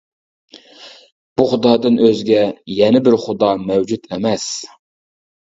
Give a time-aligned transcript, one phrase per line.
[1.39, 2.41] بۇ خۇدادىن ئۆزگە
[2.79, 4.49] يەنە بىر خۇدا مەۋجۇت ئەمەس.